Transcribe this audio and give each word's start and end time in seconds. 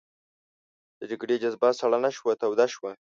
د 0.99 1.01
جګړې 1.11 1.35
جذبه 1.43 1.69
سړه 1.79 1.97
نه 2.05 2.11
شوه 2.17 2.33
توده 2.41 2.65
شوه. 2.73 2.91